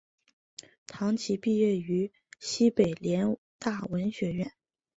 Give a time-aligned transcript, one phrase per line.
[0.87, 4.51] 唐祈毕业于西北联大文学院。